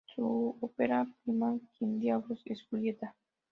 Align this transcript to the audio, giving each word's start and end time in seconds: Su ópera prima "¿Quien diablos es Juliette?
Su 0.15 0.57
ópera 0.61 1.05
prima 1.21 1.59
"¿Quien 1.77 1.99
diablos 1.99 2.41
es 2.45 2.65
Juliette? 2.71 3.11